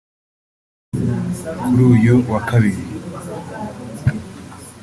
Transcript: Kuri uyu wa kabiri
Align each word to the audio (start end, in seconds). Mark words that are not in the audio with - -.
Kuri 1.59 1.81
uyu 1.93 2.15
wa 2.31 2.39
kabiri 2.49 2.81